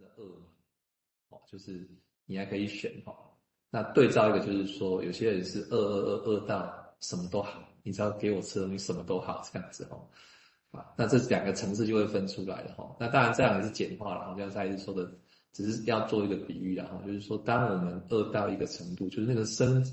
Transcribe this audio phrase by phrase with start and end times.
[0.00, 0.46] 的恶嘛，
[1.28, 1.88] 哦，就是
[2.26, 3.14] 你还可以选哈。
[3.70, 9.98] 那对照一个就是说，有些人是饿饿饿饿到什么都好，你只要给我吃东西什么都好这样子哈。
[10.70, 12.96] 啊，那这两个层次就会分出来了哈。
[12.98, 15.10] 那当然这样也是简化了，就像蔡医师说的，
[15.52, 19.84] 只是要做一个比喻然后就是说，当我们饿到一个程度，就是那个身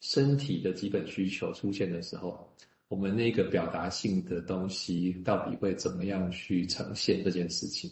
[0.00, 2.48] 身体的基本需求出现的时候。
[2.88, 7.90] 我们那个表达性的东西到底会怎么样去呈现这件事情？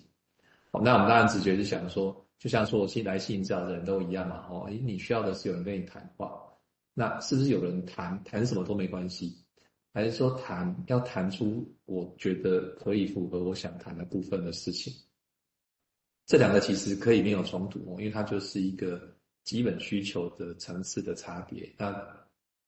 [0.73, 4.47] 那我们当然直觉就想说，就像说我新来信这样的人都一样嘛。
[4.51, 6.33] 哦，诶，你需要的是有人跟你谈话，
[6.95, 9.37] 那是不是有人谈谈什么都没关系？
[9.93, 14.93] 还是说谈要谈出我觉得可以符合我想谈的部分的事情？
[16.27, 19.13] 这两个其实可以没有冲突哦，因为它就是一个
[19.43, 21.73] 基本需求的层次的差别。
[21.77, 22.21] 那。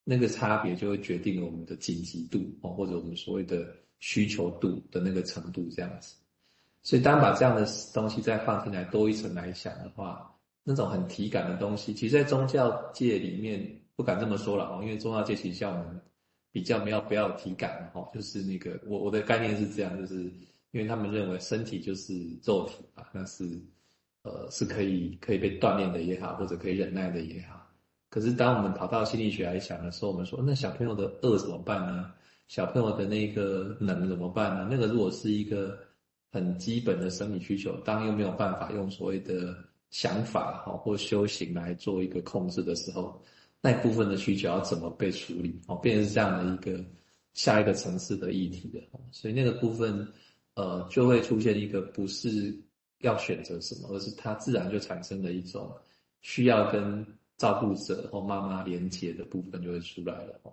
[0.04, 6.16] 那个差别就会决定了我们的紧急度哦，或者我们所谓的需求度的那个程度这样子。
[6.82, 10.28] 所以当把这样的东西再放进来多一层来想的话，
[10.64, 13.64] 那种很体感的东西，其实，在宗教界里面
[13.96, 16.00] 不敢这么说了哦，因为宗教界其实像我们
[16.50, 20.24] 比较没有不要有体感的哦， 就是那个我我的概念是这样，就是
[20.72, 23.44] 因为他们认为身体就是肉体啊，那是
[24.22, 27.60] 呃是可以可以被锻炼的也好，或者可以忍耐的也好。
[28.10, 32.12] 可是，当我们跑到心理学来讲的时候，我们说，那小朋友的饿怎么办呢？
[32.48, 34.68] 小朋友的那个冷怎么办呢？
[34.70, 35.78] 那个如果是一个
[36.32, 39.54] 很基本的生理需求，当又没有办法用所谓的
[39.90, 43.22] 想法哈或修行来做一个控制的时候，
[43.60, 45.60] 那部分的需求要怎么被处理？
[45.68, 46.84] 哦，变成是这样的一个
[47.34, 48.80] 下一个层次的议题的。
[49.12, 50.04] 所以那个部分，
[50.54, 52.52] 呃，就会出现一个不是
[53.00, 55.72] 要选择什么，而是它自然就产生了一种
[56.22, 57.06] 需要跟。
[57.38, 60.52] 照顾者或妈妈连接的部分就会出来了哦，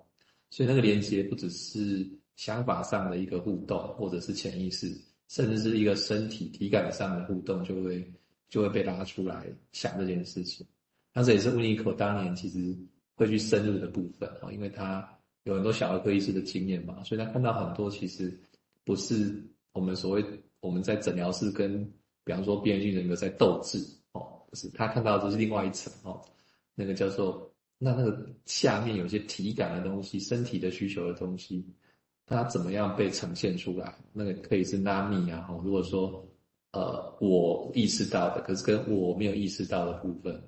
[0.49, 4.91] 所以那个连接不只是想法上的一个互动，或者是潜意识，
[5.29, 8.05] 甚至是一个身体体感上的互动，就会
[8.49, 10.67] 就会被拉出来想这件事情。
[11.13, 12.77] 那这也是温尼可当年其实
[13.15, 15.07] 会去深入的部分哦，因为他
[15.43, 18.37] 有很多小儿科医师的经验嘛，所以他看到很多其实
[18.83, 20.25] 不是我们所谓
[20.59, 21.83] 我们在诊疗室跟
[22.23, 23.77] 比方说边缘性人格在斗智
[24.11, 26.21] 哦，不是，他看到的是另外一层哦。
[26.75, 31.65] 那个叫做那那个下面有些体感的东西，身体的需求的东西，
[32.29, 33.93] 它怎么样被呈现出来？
[34.13, 36.25] 那个可以是拉米啊，如果说
[36.71, 40.41] 呃我意识到的，可是跟我没有意识到的部分，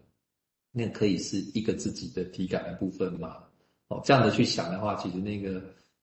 [0.71, 3.43] 那可以是一个自己的体感的部分嘛？
[3.89, 5.61] 哦，这样的去想的话，其实那个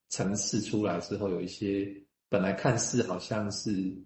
[0.08, 1.88] 层次出来之后，有一些
[2.28, 3.96] 本来看似好像是。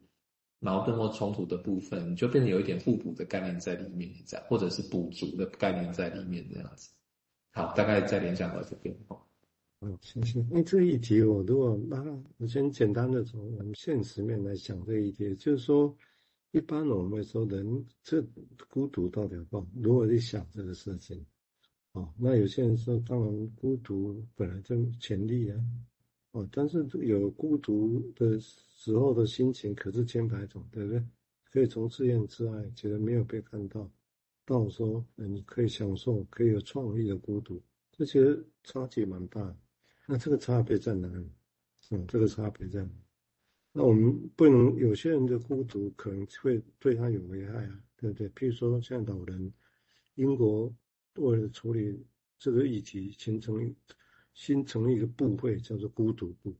[0.65, 6.89] 矛盾或冲突的部分，就变成有一点互补的概念在里面，这样，或者是补足的概念在里面，这样子。
[7.51, 8.97] 好，大概再联想到这边。
[9.85, 10.47] 嗯，行行。
[10.49, 12.01] 那这一题，我如果那
[12.39, 15.93] 我先简单的从我们现实面来想这一题，就是说，
[16.53, 18.25] 一般我们会说人这
[18.71, 21.27] 孤独到底要如何去想这个事情？
[21.95, 25.59] 哦，那有些人说，当然孤独本来就潜力啊。
[26.31, 31.05] 哦，但是有孤独的时候的心情可是千百种，对不对？
[31.51, 33.91] 可以从自怨自艾，觉得没有被看到，
[34.47, 37.61] 到说，你可以享受，可以有创意的孤独，
[37.91, 39.55] 这其实差距蛮大。
[40.13, 41.27] 那这个差别在哪里？
[41.91, 42.91] 嗯，这个差别在哪？
[43.73, 48.29] 那我们不能，有些人的孤独可能会对他有危害啊，对不对？
[48.29, 49.51] 譬如说，像老人，
[50.17, 50.71] 英国
[51.15, 52.05] 为了处理
[52.39, 53.75] 这个议题，形成。
[54.35, 56.55] 新成立一个部会，叫做孤独部，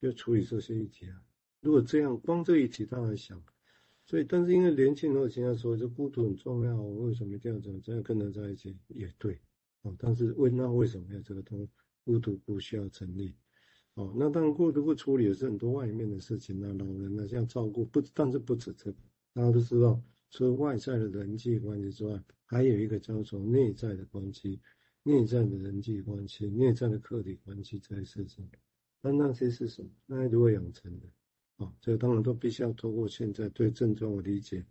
[0.00, 1.22] 要处理这些议题啊。
[1.60, 3.42] 如果这样，光这一题他来想，
[4.06, 7.60] 所以，但是因为年轻人都经常说，这孤独很重要，为什么这样？
[7.82, 9.38] 这样跟人在一起也对，
[9.82, 9.94] 哦。
[9.98, 11.68] 但是问那为什么要这个东西
[12.04, 13.34] 孤独不需要成立？
[13.94, 18.96] 哦，那当然孤独部处理的是很多外面的事情啊，老人啊，像照顾不，但是不止这个，
[19.32, 20.00] 大家都知道，
[20.30, 24.60] 除了外在的人际关系之外，还有一个叫做内在的关系。
[25.06, 28.38] 内在的人际关系，内在的客体关系在设置，
[29.02, 29.90] 那那些是什么？
[30.06, 31.06] 那如何养成的？
[31.56, 34.64] 啊，这个当然都必须要透过现在对症状的理解，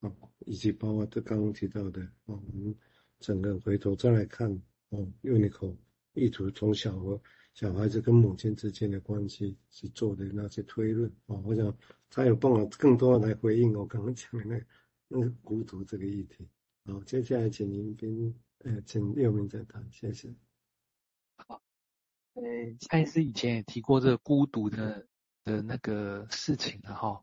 [0.00, 0.10] 啊，
[0.46, 2.74] 以及包括这刚刚提到的，啊，我们
[3.20, 4.50] 整个回头再来看，
[4.88, 5.76] 哦，Unico
[6.16, 7.22] 意图从小和
[7.54, 11.72] 小孩子跟母亲之间的关系去做的那些推论，啊，我想
[12.10, 14.66] 他有办法更多来回应我刚刚讲的那个
[15.08, 16.48] 那个孤独这个议题。
[16.84, 18.34] 好，接下来请您跟。
[18.64, 20.34] 呃，请六名再谈，谢谢。
[21.36, 21.62] 好，
[22.32, 22.42] 呃，
[22.80, 25.06] 蔡医师以前也提过这个孤独的
[25.44, 27.22] 的那个事情了哈，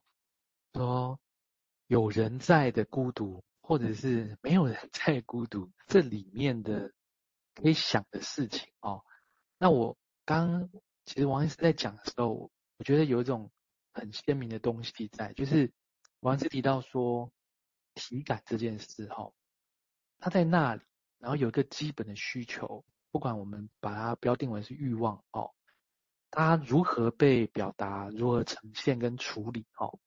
[0.73, 1.19] 说
[1.87, 6.93] 有人在的孤独，或者是没有人在孤独，这里面的
[7.55, 9.03] 可以想的事情哦。
[9.57, 10.69] 那我刚
[11.05, 13.51] 其实王医师在讲的时候，我觉得有一种
[13.93, 15.71] 很鲜明的东西在，就是
[16.19, 17.31] 王医师提到说，
[17.93, 19.31] 体感这件事哈，
[20.19, 20.81] 他在那里，
[21.19, 25.53] 然后有一个基本的需求，不管我们把它标定为是欲望哦，
[26.31, 29.99] 它如何被表达，如何呈现跟处理哦，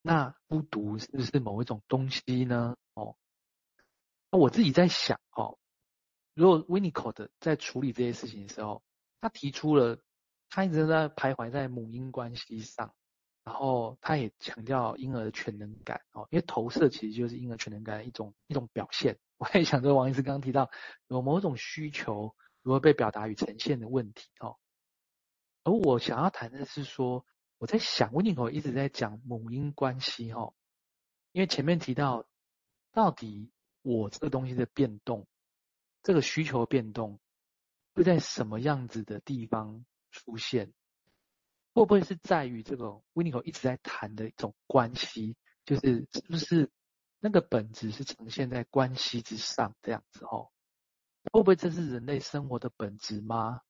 [0.00, 2.76] 那孤独是不是某一种东西呢？
[2.94, 3.16] 哦，
[4.30, 5.58] 那我自己在想哦，
[6.38, 8.80] 如果 Winnicott 在处理这些事情的时候，
[9.20, 9.98] 他提出了，
[10.48, 12.94] 他一直在徘徊在母婴关系上。
[13.42, 19.18] 然后他也强调婴儿的全能感哦，因为投射其实就是婴儿全能感的一种一种表现。
[19.38, 20.70] 我也想着王医师刚刚提到
[21.08, 24.58] 有某种需求如何被表达与呈现的问题哦。
[25.64, 27.26] 而我想要谈的是说，
[27.56, 30.54] 我在想 Winnick 一直在讲母婴关系哦，
[31.32, 32.28] 因为前面提到
[32.92, 33.50] 到底
[33.82, 35.26] 我这个东西的变动，
[36.08, 37.20] 这个需求变动
[37.92, 40.72] 会在什么样子的地方出现？
[41.74, 46.70] 会不会是在于这个 Winnicott 一直在谈的一种关系，就是是不是
[47.20, 50.50] 那个本质是呈现在关系之上这样子哦？
[51.30, 53.60] 会不会这是人类生活的本质吗？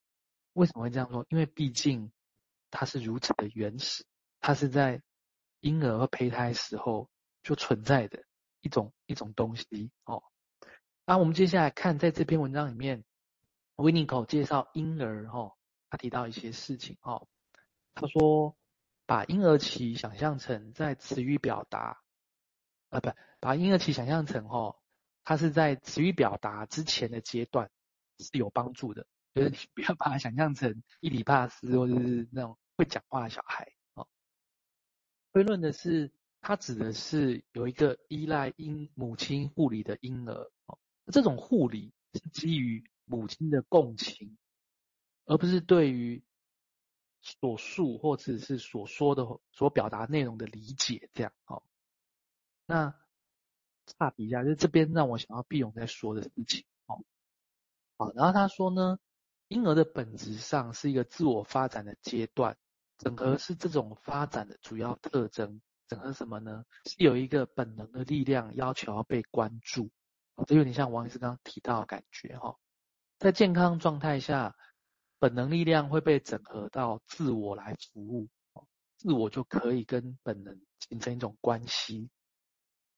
[0.53, 1.27] 为什么会这样说？
[1.31, 2.13] 因为毕竟
[2.71, 4.07] 它是如此的原始，
[4.39, 5.03] 它是在
[5.59, 7.11] 婴儿和胚胎时候
[7.43, 8.23] 就存在的
[8.61, 10.23] 一种一种东西哦。
[11.09, 13.03] 那我们接下来看在这篇文章里面
[13.77, 15.55] winnicot 介绍婴儿哦，
[15.89, 17.27] 他提到一些事情哦。
[17.95, 18.55] 他说
[19.09, 22.03] ：“把婴儿期想象成在词语表达，
[22.91, 23.11] 呃，不，
[23.41, 24.77] 把婴儿期想象成哦，
[25.25, 27.71] 他是在词语表达之前的阶段
[28.19, 29.07] 是有帮助的。
[29.35, 34.07] 就是你不要把它想象成伊底帕斯或者是那种会讲话的小孩哦。
[35.33, 36.13] 推论的是，
[36.43, 40.51] 他指的是有一个依赖婴母亲护理的婴儿，
[41.13, 44.37] 这种护理是基于母亲的共情，
[45.27, 46.23] 而不是对于。”
[47.21, 51.65] 所述或者是所说的、所表达内容的理解，这样哦。
[52.65, 52.95] 那
[53.87, 57.05] 差别一下，就这边让我想要毕勇在说的事情哦。
[57.97, 59.01] 好，然后他说呢，
[59.49, 62.57] 婴儿的本质上是一个自我发展的阶段，
[62.99, 65.61] 整合是这种发展的主要特征。
[65.89, 66.65] 整合什么呢？
[66.85, 69.91] 是有一个本能的力量要求要被关注。
[70.47, 72.57] 这有点像王医师刚刚提到的感觉哈，
[73.19, 74.55] 在健康状态下。
[75.21, 78.29] 本能力量会被整合到自我来服务，
[78.99, 82.09] 自我就可以跟本能形成一种关系。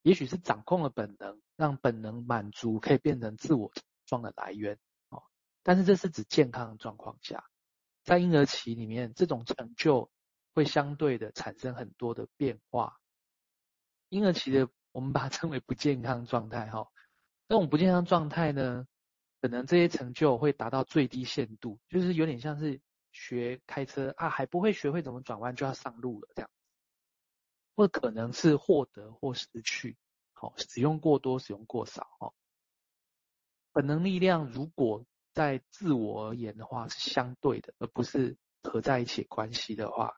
[0.03, 3.73] 也许是掌控了本能，让本能满足可以变成自我
[4.05, 4.79] 状的来源
[5.09, 5.23] 哦。
[5.63, 7.43] 但是这是指健康的状况下，
[8.05, 10.11] 在婴儿期里面，这种成就
[10.53, 13.01] 会相对的产生很多的变化。
[14.11, 16.87] 婴儿期的我们把它称为不健康状态，哈，
[17.51, 18.87] 这种不健康状态呢？
[19.41, 22.81] 可能这些成就会达到最低限度，就是有点像是
[23.11, 26.51] 学开车啊，还不会学会怎么转弯就要上路了这样，
[27.75, 29.97] 或可能是获得或失去，
[30.33, 32.33] 好，使用过多，使用过少，哦，
[33.73, 40.15] 本能力量如果在自我而言的话是相对的，而不是合在一起关系的话，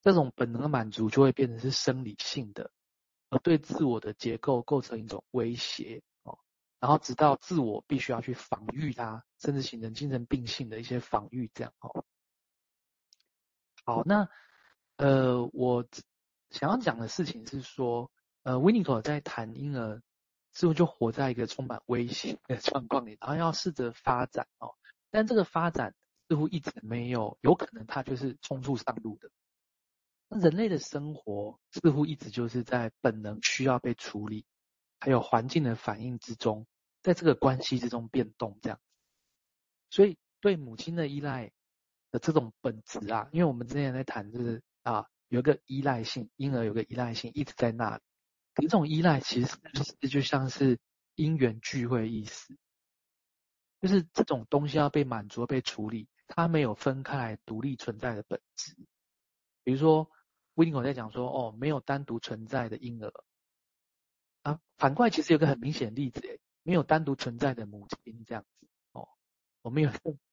[0.00, 2.70] 这种本能的满足就会变成是生理性的，
[3.28, 6.00] 而对自我的结构构成一种威胁。
[6.80, 12.04] 然后直到自我必须要去防御它，甚至形成精神病性的一些防御，这样哦。
[13.84, 14.28] 好，那
[14.96, 15.86] 呃，我
[16.50, 18.10] 想要讲的事情是说，
[18.42, 20.02] 呃，Winnicott 在谈婴儿
[20.52, 24.74] 似乎就活在一个充满危险的状况里，然后要试着发展哦，
[25.10, 25.94] 但这个发展
[26.28, 29.30] 似乎一直没有，有可能它就是冲出上路的。
[30.28, 34.46] 那人类的生活似乎一直就是在本能需要被处理，
[35.00, 36.66] 还有环境的反应之中。
[37.02, 38.78] 在这个关系之中变动这样，
[39.88, 41.50] 所以对母亲的依赖
[42.10, 48.02] 的这种本质啊，因为我们之前在谈就是啊，有一个依赖性，婴儿有个依赖性一直在那里。
[48.52, 49.56] 可这种依赖其实
[50.00, 50.78] 就就像是
[51.14, 52.54] 因缘聚会意思，
[53.80, 58.76] 就是这种东西要被满足、被处理，它没有分开来独立存在的本质。
[59.64, 60.10] 比如说，
[60.52, 63.10] 威尼口在讲说，哦，没有单独存在的婴儿
[64.50, 69.08] 啊，反过来其实有个很明显的例子诶没有单独存在的母亲这样子哦，
[69.62, 69.90] 我们有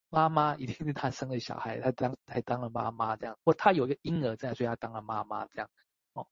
[0.10, 5.70] 妈妈，一定是她生了小孩，她当才当了妈妈这样，或她有一个婴儿在，所以她当了妈妈这样
[6.14, 6.28] 哦。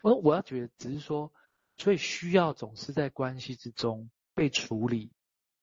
[0.00, 1.32] 我我要觉得只是说，
[1.76, 5.12] 所以需要总是在关系之中被处理，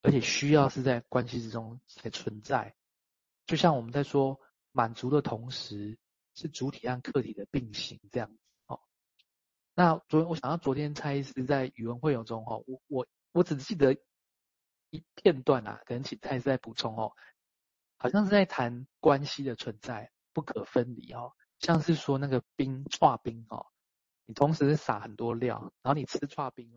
[0.01, 2.75] 而且需要是在关系之中才存在。
[3.45, 4.39] 就像我们在说
[4.71, 5.97] 满足的同时，
[6.35, 8.35] 是主体和客体的并行这样。
[9.75, 13.07] 那昨天我想到昨天蔡医师在语文会有中哦，我我。
[13.33, 13.93] 我只记得
[14.91, 17.11] 一片段啊，可能请蔡医师再补充哦。
[17.97, 23.65] 好像是在谈关系的存在不可分离哦，像是说那个冰化冰哦，
[24.25, 26.73] 你同时是撒很多料，然后你吃串冰